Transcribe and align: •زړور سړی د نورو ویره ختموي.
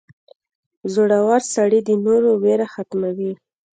•زړور 0.93 1.41
سړی 1.55 1.79
د 1.87 1.89
نورو 2.05 2.29
ویره 2.41 2.67
ختموي. 2.73 3.33